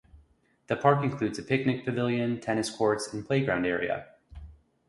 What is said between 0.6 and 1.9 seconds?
The park includes a picnic